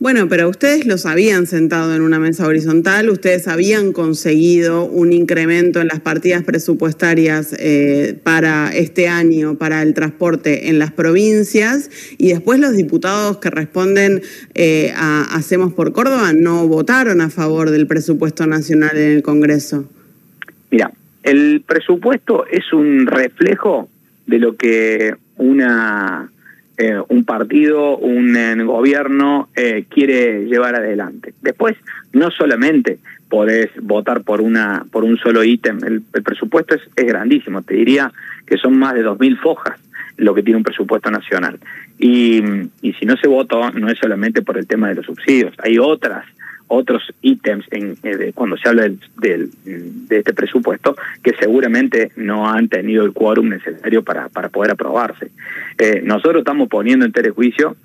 Bueno, 0.00 0.28
pero 0.28 0.48
ustedes 0.48 0.86
los 0.86 1.06
habían 1.06 1.48
sentado 1.48 1.92
en 1.96 2.02
una 2.02 2.20
mesa 2.20 2.46
horizontal, 2.46 3.10
ustedes 3.10 3.48
habían 3.48 3.92
conseguido 3.92 4.84
un 4.84 5.12
incremento 5.12 5.80
en 5.80 5.88
las 5.88 5.98
partidas 5.98 6.44
presupuestarias 6.44 7.52
eh, 7.58 8.16
para 8.22 8.70
este 8.72 9.08
año, 9.08 9.56
para 9.56 9.82
el 9.82 9.94
transporte 9.94 10.68
en 10.68 10.78
las 10.78 10.92
provincias, 10.92 11.90
y 12.16 12.28
después 12.28 12.60
los 12.60 12.76
diputados 12.76 13.38
que 13.38 13.50
responden 13.50 14.22
eh, 14.54 14.92
a 14.94 15.22
Hacemos 15.34 15.72
por 15.72 15.92
Córdoba 15.92 16.32
no 16.32 16.68
votaron 16.68 17.20
a 17.20 17.28
favor 17.28 17.70
del 17.70 17.88
presupuesto 17.88 18.46
nacional 18.46 18.96
en 18.96 19.16
el 19.16 19.22
Congreso. 19.24 19.88
Mira, 20.70 20.92
el 21.24 21.64
presupuesto 21.66 22.46
es 22.46 22.72
un 22.72 23.08
reflejo 23.08 23.88
de 24.26 24.38
lo 24.38 24.54
que 24.54 25.16
una 25.38 26.30
eh, 26.78 26.96
un 27.08 27.24
partido, 27.24 27.96
un 27.96 28.36
eh, 28.36 28.54
gobierno 28.62 29.48
eh, 29.56 29.84
quiere 29.88 30.44
llevar 30.46 30.76
adelante. 30.76 31.34
Después, 31.42 31.76
no 32.12 32.30
solamente 32.30 32.98
podés 33.28 33.70
votar 33.82 34.22
por 34.22 34.40
una 34.40 34.86
por 34.90 35.02
un 35.02 35.18
solo 35.18 35.42
ítem, 35.42 35.80
el, 35.84 36.02
presupuesto 36.22 36.76
es, 36.76 36.82
es, 36.94 37.04
grandísimo, 37.04 37.62
te 37.62 37.74
diría 37.74 38.12
que 38.46 38.56
son 38.56 38.78
más 38.78 38.94
de 38.94 39.04
2.000 39.04 39.40
fojas 39.40 39.78
lo 40.16 40.34
que 40.34 40.44
tiene 40.44 40.58
un 40.58 40.62
presupuesto 40.62 41.10
nacional. 41.10 41.58
Y, 41.98 42.42
y 42.80 42.92
si 42.92 43.06
no 43.06 43.16
se 43.16 43.26
votó, 43.26 43.72
no 43.72 43.88
es 43.88 43.98
solamente 43.98 44.42
por 44.42 44.56
el 44.56 44.68
tema 44.68 44.88
de 44.88 44.94
los 44.94 45.06
subsidios, 45.06 45.54
hay 45.58 45.78
otras 45.78 46.26
otros 46.68 47.02
ítems 47.22 47.66
en, 47.70 47.96
eh, 48.02 48.32
cuando 48.34 48.56
se 48.56 48.68
habla 48.68 48.82
del, 48.82 49.50
de 49.62 50.18
este 50.18 50.32
presupuesto 50.32 50.96
que 51.22 51.34
seguramente 51.38 52.12
no 52.16 52.48
han 52.48 52.68
tenido 52.68 53.04
el 53.04 53.12
quórum 53.12 53.48
necesario 53.48 54.02
para, 54.02 54.28
para 54.28 54.48
poder 54.48 54.72
aprobarse. 54.72 55.30
Eh, 55.78 56.00
nosotros 56.04 56.40
estamos 56.40 56.68
poniendo 56.68 57.04
en 57.04 57.12
telejuicio 57.12 57.76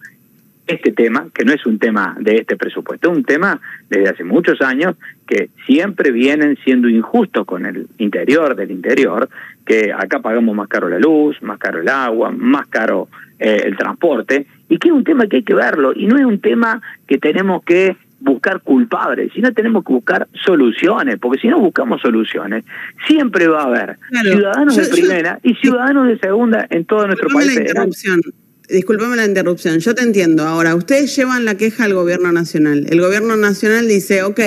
este 0.66 0.92
tema, 0.92 1.28
que 1.34 1.44
no 1.44 1.52
es 1.52 1.66
un 1.66 1.78
tema 1.78 2.16
de 2.20 2.38
este 2.38 2.56
presupuesto, 2.56 3.12
es 3.12 3.18
un 3.18 3.26
tema 3.26 3.60
desde 3.90 4.10
hace 4.10 4.24
muchos 4.24 4.62
años 4.62 4.96
que 5.28 5.50
siempre 5.66 6.12
vienen 6.12 6.58
siendo 6.64 6.88
injustos 6.88 7.46
con 7.46 7.66
el 7.66 7.88
interior 7.98 8.56
del 8.56 8.72
interior, 8.72 9.30
que 9.66 9.92
acá 9.92 10.20
pagamos 10.20 10.56
más 10.56 10.70
caro 10.70 10.88
la 10.88 11.00
luz, 11.00 11.42
más 11.42 11.58
caro 11.58 11.82
el 11.82 11.90
agua, 11.90 12.32
más 12.32 12.68
caro 12.68 13.10
eh, 13.40 13.62
el 13.66 13.76
transporte, 13.76 14.46
y 14.70 14.78
que 14.78 14.88
es 14.88 14.94
un 14.94 15.04
tema 15.04 15.28
que 15.28 15.38
hay 15.38 15.44
que 15.44 15.54
verlo, 15.54 15.92
y 15.94 16.06
no 16.06 16.18
es 16.18 16.26
un 16.26 16.40
tema 16.40 16.82
que 17.08 17.18
tenemos 17.18 17.64
que 17.64 17.98
buscar 18.24 18.62
culpables, 18.62 19.32
sino 19.36 19.52
tenemos 19.54 19.84
que 19.84 19.94
buscar 19.94 20.28
soluciones, 20.46 21.18
porque 21.20 21.40
si 21.40 21.48
no 21.48 21.60
buscamos 21.60 22.02
soluciones, 22.02 22.64
siempre 23.06 23.48
va 23.48 23.64
a 23.64 23.66
haber 23.66 23.98
ciudadanos 24.22 24.76
de 24.78 24.88
primera 24.88 25.40
y 25.44 25.54
ciudadanos 25.56 26.08
de 26.08 26.18
segunda 26.18 26.66
en 26.70 26.86
todo 26.86 27.06
nuestro 27.06 27.30
país. 27.30 27.54
La 27.56 27.62
interrupción. 27.62 28.22
Disculpame 28.70 29.18
la 29.18 29.26
interrupción, 29.26 29.80
yo 29.80 29.94
te 29.94 30.04
entiendo. 30.04 30.44
Ahora, 30.44 30.74
ustedes 30.74 31.14
llevan 31.16 31.44
la 31.44 31.56
queja 31.56 31.84
al 31.84 31.94
gobierno 31.94 32.32
nacional. 32.32 32.86
El 32.90 33.02
gobierno 33.02 33.36
nacional 33.36 33.90
dice, 33.90 34.24
ok, 34.24 34.40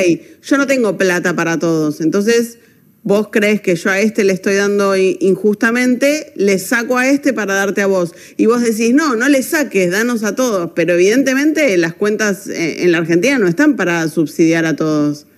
yo 0.42 0.56
no 0.56 0.66
tengo 0.66 0.96
plata 0.96 1.36
para 1.36 1.58
todos, 1.58 2.00
entonces 2.00 2.58
vos 3.06 3.28
crees 3.30 3.60
que 3.60 3.76
yo 3.76 3.88
a 3.88 4.00
este 4.00 4.24
le 4.24 4.32
estoy 4.32 4.56
dando 4.56 4.96
injustamente, 4.96 6.32
le 6.34 6.58
saco 6.58 6.98
a 6.98 7.08
este 7.08 7.32
para 7.32 7.54
darte 7.54 7.80
a 7.80 7.86
vos. 7.86 8.12
Y 8.36 8.46
vos 8.46 8.60
decís, 8.60 8.92
no, 8.92 9.14
no 9.14 9.28
le 9.28 9.44
saques, 9.44 9.92
danos 9.92 10.24
a 10.24 10.34
todos. 10.34 10.72
Pero 10.74 10.94
evidentemente 10.94 11.76
las 11.78 11.94
cuentas 11.94 12.48
eh, 12.48 12.82
en 12.82 12.90
la 12.90 12.98
Argentina 12.98 13.38
no 13.38 13.46
están 13.46 13.76
para 13.76 14.08
subsidiar 14.08 14.66
a 14.66 14.74
todos. 14.74 15.28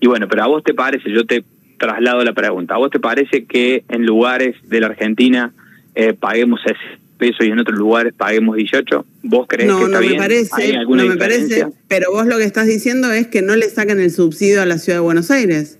Y 0.00 0.06
bueno, 0.06 0.28
pero 0.28 0.44
a 0.44 0.46
vos 0.46 0.64
te 0.64 0.72
parece, 0.72 1.12
yo 1.12 1.26
te 1.26 1.44
traslado 1.78 2.24
la 2.24 2.32
pregunta, 2.32 2.76
¿a 2.76 2.78
vos 2.78 2.90
te 2.90 3.00
parece 3.00 3.44
que 3.44 3.84
en 3.90 4.06
lugares 4.06 4.56
de 4.66 4.80
la 4.80 4.86
Argentina 4.86 5.52
eh, 5.94 6.14
paguemos 6.14 6.60
ese 6.64 6.78
peso 7.18 7.44
y 7.44 7.50
en 7.50 7.58
otros 7.58 7.78
lugares 7.78 8.14
paguemos 8.16 8.56
18? 8.56 9.04
¿Vos 9.24 9.46
crees 9.46 9.70
que 9.70 9.76
está 9.76 10.00
no 10.00 10.06
me 10.06 10.14
parece, 10.14 10.78
no 10.78 11.04
me 11.04 11.16
parece, 11.16 11.66
pero 11.86 12.12
vos 12.12 12.26
lo 12.26 12.38
que 12.38 12.44
estás 12.44 12.66
diciendo 12.66 13.12
es 13.12 13.26
que 13.26 13.42
no 13.42 13.56
le 13.56 13.68
saquen 13.68 14.00
el 14.00 14.10
subsidio 14.10 14.62
a 14.62 14.64
la 14.64 14.78
ciudad 14.78 15.00
de 15.00 15.02
Buenos 15.02 15.30
Aires. 15.30 15.78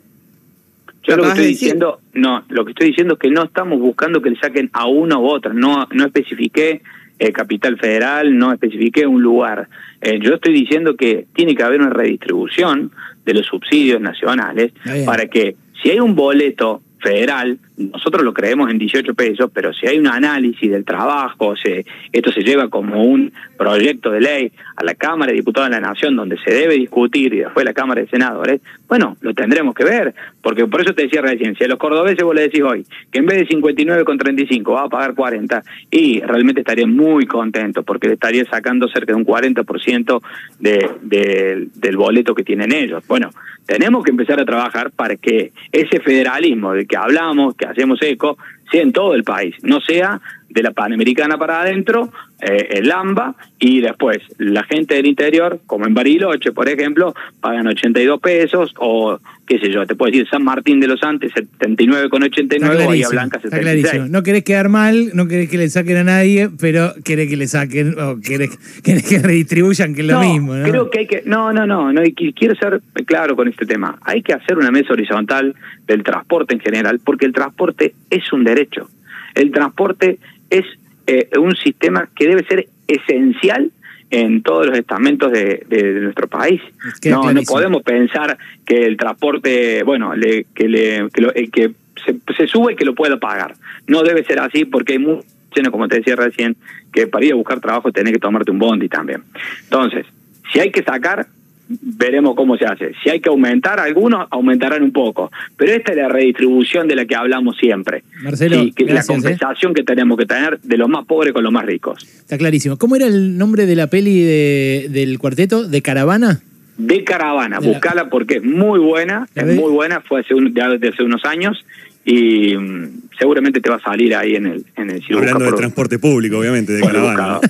Yo 1.06 1.16
lo 1.16 1.22
que 1.24 1.28
estoy 1.30 1.46
diciendo, 1.46 2.00
no, 2.14 2.44
lo 2.48 2.64
que 2.64 2.72
estoy 2.72 2.88
diciendo 2.88 3.14
es 3.14 3.20
que 3.20 3.30
no 3.30 3.44
estamos 3.44 3.78
buscando 3.78 4.22
que 4.22 4.30
le 4.30 4.36
saquen 4.36 4.70
a 4.72 4.86
uno 4.86 5.20
u 5.20 5.26
otro, 5.26 5.52
no, 5.52 5.86
no 5.92 6.06
especifiqué 6.06 6.82
eh, 7.18 7.32
capital 7.32 7.78
federal, 7.78 8.36
no 8.36 8.52
especifiqué 8.52 9.06
un 9.06 9.22
lugar. 9.22 9.68
Eh, 10.00 10.18
yo 10.20 10.34
estoy 10.34 10.54
diciendo 10.54 10.96
que 10.96 11.26
tiene 11.34 11.54
que 11.54 11.62
haber 11.62 11.80
una 11.80 11.90
redistribución 11.90 12.90
de 13.24 13.34
los 13.34 13.46
subsidios 13.46 14.00
nacionales 14.00 14.72
para 15.06 15.26
que 15.26 15.56
si 15.82 15.90
hay 15.90 16.00
un 16.00 16.14
boleto 16.14 16.82
federal, 17.00 17.58
nosotros 17.76 18.22
lo 18.22 18.32
creemos 18.32 18.70
en 18.70 18.78
18 18.78 19.14
pesos, 19.14 19.50
pero 19.52 19.72
si 19.72 19.86
hay 19.86 19.98
un 19.98 20.06
análisis 20.06 20.70
del 20.70 20.84
trabajo, 20.84 21.56
se, 21.56 21.84
esto 22.12 22.30
se 22.30 22.42
lleva 22.42 22.68
como 22.68 23.02
un 23.02 23.32
proyecto 23.56 24.10
de 24.10 24.20
ley 24.20 24.52
a 24.76 24.84
la 24.84 24.94
Cámara 24.94 25.32
de 25.32 25.38
Diputados 25.38 25.70
de 25.70 25.76
la 25.76 25.88
Nación 25.88 26.14
donde 26.14 26.38
se 26.38 26.52
debe 26.52 26.74
discutir 26.74 27.34
y 27.34 27.38
después 27.38 27.64
la 27.64 27.72
Cámara 27.72 28.00
de 28.02 28.08
Senadores, 28.08 28.60
bueno, 28.88 29.16
lo 29.22 29.34
tendremos 29.34 29.74
que 29.74 29.84
ver, 29.84 30.14
porque 30.40 30.66
por 30.66 30.82
eso 30.82 30.94
te 30.94 31.02
decía 31.02 31.20
recién, 31.20 31.56
si 31.56 31.64
a 31.64 31.68
los 31.68 31.78
cordobeses 31.78 32.22
vos 32.22 32.34
le 32.34 32.42
decís 32.42 32.62
hoy 32.62 32.86
que 33.10 33.18
en 33.18 33.26
vez 33.26 33.38
de 33.38 33.48
59,35 33.48 34.72
va 34.72 34.82
a 34.82 34.88
pagar 34.88 35.14
40 35.14 35.62
y 35.90 36.20
realmente 36.20 36.60
estaría 36.60 36.86
muy 36.86 37.26
contento 37.26 37.82
porque 37.82 38.08
le 38.08 38.14
estaría 38.14 38.44
sacando 38.44 38.88
cerca 38.88 39.12
de 39.12 39.18
un 39.18 39.26
40% 39.26 40.22
de, 40.60 40.90
de, 41.02 41.68
del 41.74 41.96
boleto 41.96 42.34
que 42.34 42.44
tienen 42.44 42.72
ellos. 42.72 43.04
Bueno, 43.08 43.30
tenemos 43.66 44.04
que 44.04 44.10
empezar 44.10 44.38
a 44.40 44.44
trabajar 44.44 44.90
para 44.90 45.16
que 45.16 45.52
ese 45.72 46.00
federalismo 46.00 46.72
del 46.72 46.86
que 46.86 46.96
hablamos, 46.96 47.56
que 47.56 47.63
hacemos 47.64 48.00
eco, 48.02 48.36
sea 48.70 48.82
en 48.82 48.92
todo 48.92 49.14
el 49.14 49.24
país, 49.24 49.54
no 49.62 49.80
sea 49.80 50.20
de 50.54 50.62
la 50.62 50.70
Panamericana 50.70 51.36
para 51.36 51.62
adentro, 51.62 52.10
eh, 52.40 52.68
el 52.78 52.90
AMBA, 52.90 53.34
y 53.58 53.80
después 53.80 54.18
la 54.38 54.62
gente 54.62 54.94
del 54.94 55.06
interior, 55.06 55.58
como 55.66 55.86
en 55.86 55.94
Bariloche, 55.94 56.52
por 56.52 56.68
ejemplo, 56.68 57.12
pagan 57.40 57.66
82 57.66 58.20
pesos, 58.20 58.72
o 58.78 59.18
qué 59.46 59.58
sé 59.58 59.70
yo, 59.70 59.84
te 59.84 59.96
puedo 59.96 60.12
decir 60.12 60.28
San 60.28 60.44
Martín 60.44 60.78
de 60.78 60.86
los 60.86 61.02
Andes 61.02 61.32
79,89, 61.32 62.86
Bahía 62.86 63.08
Blanca 63.08 63.40
76. 63.40 64.08
No 64.10 64.22
querés 64.22 64.44
quedar 64.44 64.68
mal, 64.68 65.10
no 65.14 65.26
querés 65.26 65.50
que 65.50 65.58
le 65.58 65.68
saquen 65.68 65.96
a 65.96 66.04
nadie, 66.04 66.48
pero 66.60 66.94
querés 67.04 67.28
que 67.28 67.36
le 67.36 67.48
saquen, 67.48 67.98
o 67.98 68.20
querés, 68.20 68.56
que 68.84 69.18
redistribuyan, 69.22 69.92
que 69.92 70.02
es 70.02 70.06
lo 70.06 70.20
mismo. 70.20 70.54
¿no? 70.54 70.68
Creo 70.68 70.88
que 70.88 71.00
hay 71.00 71.06
que, 71.08 71.22
no, 71.26 71.52
no, 71.52 71.66
no, 71.66 71.92
no, 71.92 72.02
quiero 72.14 72.54
ser 72.54 72.80
claro 73.06 73.34
con 73.34 73.48
este 73.48 73.66
tema. 73.66 73.98
Hay 74.02 74.22
que 74.22 74.32
hacer 74.32 74.56
una 74.56 74.70
mesa 74.70 74.92
horizontal 74.92 75.56
del 75.88 76.04
transporte 76.04 76.54
en 76.54 76.60
general, 76.60 77.00
porque 77.04 77.26
el 77.26 77.32
transporte 77.32 77.92
es 78.08 78.32
un 78.32 78.44
derecho. 78.44 78.88
El 79.34 79.50
transporte 79.50 80.18
es 80.50 80.64
eh, 81.06 81.28
un 81.38 81.54
sistema 81.56 82.08
que 82.14 82.28
debe 82.28 82.44
ser 82.44 82.66
esencial 82.86 83.70
en 84.10 84.42
todos 84.42 84.66
los 84.66 84.78
estamentos 84.78 85.32
de, 85.32 85.66
nuestro 86.02 86.28
país. 86.28 86.60
No, 87.06 87.32
no 87.32 87.42
podemos 87.42 87.82
pensar 87.82 88.38
que 88.64 88.86
el 88.86 88.96
transporte, 88.96 89.82
bueno, 89.82 90.14
le, 90.14 90.44
que, 90.54 90.68
le, 90.68 91.08
que, 91.12 91.20
lo, 91.20 91.32
que 91.32 91.72
se, 92.04 92.16
se, 92.36 92.46
sube 92.46 92.74
y 92.74 92.76
que 92.76 92.84
lo 92.84 92.94
pueda 92.94 93.18
pagar. 93.18 93.54
No 93.86 94.02
debe 94.02 94.24
ser 94.24 94.38
así 94.38 94.64
porque 94.64 94.94
hay 94.94 94.98
muchos, 95.00 95.24
como 95.70 95.88
te 95.88 95.96
decía 95.96 96.16
recién, 96.16 96.56
que 96.92 97.06
para 97.06 97.24
ir 97.24 97.32
a 97.32 97.36
buscar 97.36 97.60
trabajo 97.60 97.90
tenés 97.90 98.12
que 98.12 98.18
tomarte 98.18 98.50
un 98.50 98.58
bondi 98.58 98.88
también. 98.88 99.22
Entonces, 99.64 100.06
si 100.52 100.60
hay 100.60 100.70
que 100.70 100.82
sacar, 100.82 101.26
veremos 101.68 102.34
cómo 102.34 102.56
se 102.56 102.64
hace. 102.66 102.92
Si 103.02 103.10
hay 103.10 103.20
que 103.20 103.28
aumentar 103.28 103.80
algunos, 103.80 104.26
aumentarán 104.30 104.82
un 104.82 104.92
poco. 104.92 105.30
Pero 105.56 105.72
esta 105.72 105.92
es 105.92 105.98
la 105.98 106.08
redistribución 106.08 106.88
de 106.88 106.96
la 106.96 107.06
que 107.06 107.14
hablamos 107.14 107.56
siempre. 107.56 108.04
Marcelo, 108.22 108.64
que 108.74 108.84
la 108.84 109.00
¿eh? 109.00 109.04
compensación 109.06 109.74
que 109.74 109.82
tenemos 109.82 110.18
que 110.18 110.26
tener 110.26 110.60
de 110.60 110.76
los 110.76 110.88
más 110.88 111.06
pobres 111.06 111.32
con 111.32 111.42
los 111.42 111.52
más 111.52 111.64
ricos. 111.64 112.04
Está 112.04 112.38
clarísimo. 112.38 112.76
¿Cómo 112.76 112.96
era 112.96 113.06
el 113.06 113.38
nombre 113.38 113.66
de 113.66 113.76
la 113.76 113.88
peli 113.88 114.22
de, 114.22 114.88
del 114.90 115.18
cuarteto? 115.18 115.66
¿De 115.66 115.82
Caravana? 115.82 116.40
De 116.76 117.04
Caravana, 117.04 117.60
buscala 117.60 118.10
porque 118.10 118.38
es 118.38 118.42
muy 118.42 118.80
buena, 118.80 119.28
es 119.36 119.46
muy 119.46 119.70
buena, 119.70 120.00
fue 120.00 120.22
hace, 120.22 120.34
hace 120.34 121.02
unos 121.04 121.24
años 121.24 121.64
y 122.04 122.56
mm, 122.56 123.02
seguramente 123.18 123.60
te 123.60 123.70
va 123.70 123.76
a 123.76 123.80
salir 123.80 124.14
ahí 124.14 124.34
en 124.36 124.46
el 124.46 124.66
en 124.76 124.90
el 124.90 125.02
Hablando 125.14 125.44
de 125.44 125.52
transporte 125.52 125.98
público, 125.98 126.38
obviamente, 126.38 126.72
de 126.72 126.82
caravana. 126.82 127.40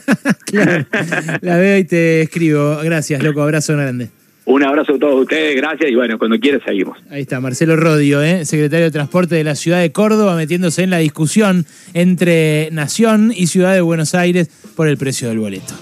La 1.41 1.57
veo 1.57 1.79
y 1.79 1.85
te 1.85 2.23
escribo. 2.23 2.79
Gracias, 2.83 3.23
loco. 3.23 3.43
Abrazo 3.43 3.75
grande. 3.75 4.09
Un 4.47 4.63
abrazo 4.63 4.95
a 4.95 4.99
todos 4.99 5.23
ustedes, 5.23 5.57
gracias 5.57 5.91
y 5.91 5.95
bueno, 5.95 6.19
cuando 6.19 6.39
quieras 6.39 6.61
seguimos. 6.67 6.99
Ahí 7.11 7.23
está, 7.23 7.41
Marcelo 7.41 7.77
Rodio, 7.77 8.23
¿eh? 8.23 8.45
secretario 8.45 8.85
de 8.85 8.91
Transporte 8.91 9.35
de 9.37 9.43
la 9.43 9.55
ciudad 9.55 9.81
de 9.81 9.91
Córdoba, 9.91 10.37
metiéndose 10.37 10.83
en 10.83 10.91
la 10.91 10.99
discusión 10.99 11.65
entre 11.95 12.69
Nación 12.71 13.33
y 13.35 13.47
Ciudad 13.47 13.73
de 13.73 13.81
Buenos 13.81 14.15
Aires 14.15 14.51
por 14.77 14.87
el 14.87 14.99
precio 14.99 15.29
del 15.29 15.39
boleto. 15.39 15.73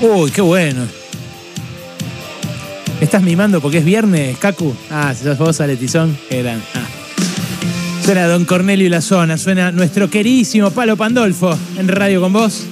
Uy, 0.00 0.30
qué 0.30 0.40
bueno. 0.40 0.86
Estás 3.00 3.22
mimando 3.22 3.60
porque 3.60 3.78
es 3.78 3.84
viernes, 3.84 4.36
Cacu? 4.38 4.74
Ah, 4.90 5.14
si 5.16 5.24
sos 5.24 5.38
vos, 5.38 5.60
Aletizón, 5.60 6.16
gran. 6.30 6.62
Ah. 6.74 6.86
Suena 8.04 8.26
Don 8.26 8.44
Cornelio 8.44 8.86
y 8.86 8.88
la 8.88 9.00
zona, 9.00 9.36
suena 9.36 9.72
nuestro 9.72 10.08
queridísimo 10.08 10.70
Palo 10.70 10.96
Pandolfo 10.96 11.58
en 11.76 11.88
Radio 11.88 12.20
con 12.20 12.32
vos. 12.32 12.64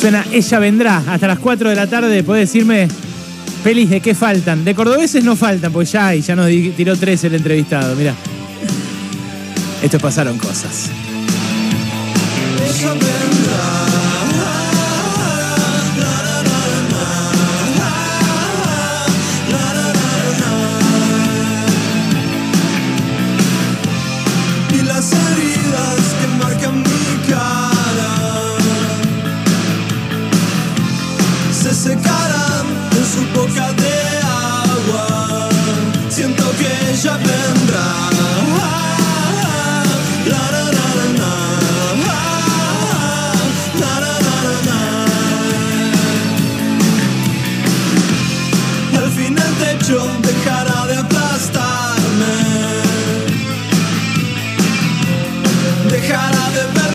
Suena 0.00 0.24
Ella 0.32 0.58
Vendrá. 0.60 1.02
Hasta 1.08 1.26
las 1.26 1.38
4 1.40 1.70
de 1.70 1.76
la 1.76 1.86
tarde 1.86 2.22
podés 2.22 2.48
decirme 2.48 2.88
pelis 3.64 3.90
de 3.90 4.00
qué 4.00 4.14
faltan. 4.14 4.64
De 4.64 4.74
cordobeses 4.74 5.24
no 5.24 5.36
faltan, 5.36 5.72
pues 5.72 5.92
ya 5.92 6.08
hay, 6.08 6.22
ya 6.22 6.36
nos 6.36 6.48
tiró 6.76 6.96
tres 6.96 7.24
el 7.24 7.34
entrevistado, 7.34 7.94
mirá. 7.96 8.14
Esto 9.82 9.98
pasaron 9.98 10.38
cosas. 10.38 10.90
Y 12.68 13.79